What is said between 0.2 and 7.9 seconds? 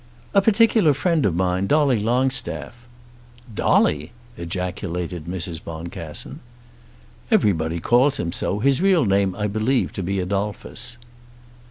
"A particular friend of mine Dolly Longstaff." "Dolly!" ejaculated Mrs. Boncassen. "Everybody